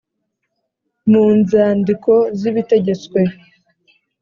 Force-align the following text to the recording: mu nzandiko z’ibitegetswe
mu 1.11 1.23
nzandiko 1.39 2.13
z’ibitegetswe 2.39 3.21